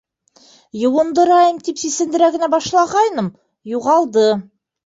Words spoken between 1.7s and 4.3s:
сисендерә генә башлағайным- юғалды!